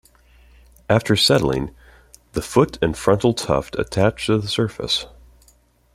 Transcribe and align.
After 0.89 1.15
settling, 1.15 1.75
the 2.31 2.41
foot 2.41 2.79
and 2.81 2.97
frontal 2.97 3.35
tuft 3.35 3.77
attach 3.77 4.25
to 4.25 4.39
the 4.39 4.47
surface. 4.47 5.05